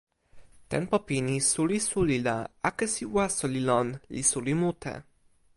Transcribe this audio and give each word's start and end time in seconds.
tenpo 0.71 0.97
pini 1.07 1.35
suli 1.51 1.77
suli 1.87 2.17
la 2.27 2.37
akesi 2.69 3.03
waso 3.15 3.45
li 3.53 3.61
lon 3.69 3.87
li 4.13 4.21
suli 4.31 4.53
mute. 4.61 4.93